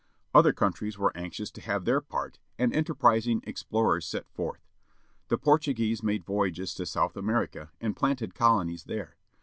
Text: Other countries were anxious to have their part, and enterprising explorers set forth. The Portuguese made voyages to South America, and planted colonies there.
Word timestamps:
Other 0.33 0.51
countries 0.51 0.97
were 0.97 1.15
anxious 1.15 1.51
to 1.51 1.61
have 1.61 1.85
their 1.85 2.01
part, 2.01 2.39
and 2.57 2.73
enterprising 2.73 3.43
explorers 3.45 4.07
set 4.07 4.27
forth. 4.33 4.67
The 5.27 5.37
Portuguese 5.37 6.01
made 6.01 6.25
voyages 6.25 6.73
to 6.73 6.87
South 6.87 7.15
America, 7.15 7.69
and 7.79 7.95
planted 7.95 8.33
colonies 8.33 8.85
there. 8.85 9.15